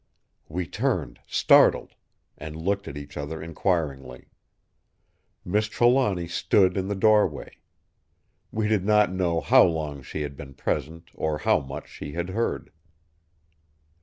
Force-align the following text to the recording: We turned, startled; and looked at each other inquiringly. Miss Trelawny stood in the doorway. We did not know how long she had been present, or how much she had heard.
We 0.49 0.65
turned, 0.65 1.19
startled; 1.27 1.93
and 2.35 2.55
looked 2.55 2.87
at 2.87 2.97
each 2.97 3.17
other 3.17 3.39
inquiringly. 3.39 4.29
Miss 5.45 5.67
Trelawny 5.67 6.27
stood 6.27 6.75
in 6.75 6.87
the 6.87 6.95
doorway. 6.95 7.57
We 8.51 8.67
did 8.67 8.83
not 8.83 9.13
know 9.13 9.41
how 9.41 9.63
long 9.63 10.01
she 10.01 10.23
had 10.23 10.35
been 10.35 10.55
present, 10.55 11.11
or 11.13 11.37
how 11.37 11.59
much 11.59 11.87
she 11.87 12.13
had 12.13 12.29
heard. 12.29 12.71